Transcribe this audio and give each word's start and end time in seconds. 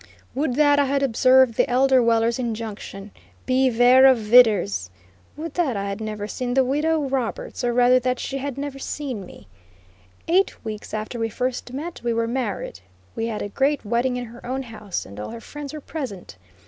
Would 0.33 0.55
that 0.55 0.79
I 0.79 0.85
had 0.85 1.03
observed 1.03 1.53
the 1.57 1.69
elder 1.69 2.01
Weller's 2.01 2.39
injunction: 2.39 3.11
"Bevare 3.45 4.07
of 4.09 4.17
vidders;" 4.17 4.89
would 5.37 5.53
that 5.53 5.77
I 5.77 5.87
had 5.87 6.01
never 6.01 6.27
seen 6.27 6.55
the 6.55 6.63
Widow 6.65 7.03
Roberts, 7.07 7.63
or 7.63 7.71
rather 7.71 7.99
that 7.99 8.17
she 8.19 8.39
had 8.39 8.57
never 8.57 8.79
seen 8.79 9.27
me. 9.27 9.47
Eight 10.27 10.65
weeks 10.65 10.95
after 10.95 11.19
we 11.19 11.29
first 11.29 11.71
met 11.71 12.01
we 12.03 12.13
were 12.13 12.27
married. 12.27 12.79
We 13.15 13.27
had 13.27 13.43
a 13.43 13.49
great 13.49 13.85
wedding 13.85 14.17
in 14.17 14.25
her 14.25 14.43
own 14.43 14.63
house, 14.63 15.05
and 15.05 15.19
all 15.19 15.29
her 15.29 15.39
friends 15.39 15.71
were 15.71 15.81
present. 15.81 16.35